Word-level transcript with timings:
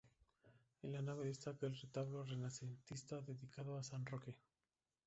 En 0.81 0.93
la 0.93 1.03
nave 1.03 1.25
destaca 1.25 1.67
el 1.67 1.75
retablo 1.77 2.23
renacentista 2.23 3.21
dedicado 3.21 3.77
a 3.77 3.83
San 3.83 4.03
Roque. 4.07 4.35